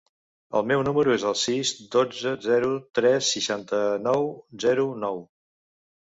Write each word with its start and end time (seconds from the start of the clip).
El 0.59 0.63
meu 0.69 0.79
número 0.87 1.11
es 1.15 1.25
el 1.31 1.35
sis, 1.41 1.73
dotze, 1.97 2.31
zero, 2.47 2.73
tres, 3.01 3.29
seixanta-nou, 3.37 4.27
zero, 4.67 4.89
nou. 5.07 5.25